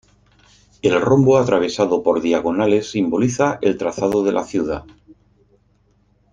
El 0.81 0.99
rombo 0.99 1.37
atravesado 1.37 2.01
por 2.01 2.21
diagonales 2.21 2.89
simboliza 2.89 3.59
el 3.61 3.77
trazado 3.77 4.23
de 4.23 4.31
la 4.31 4.43
ciudad. 4.43 4.83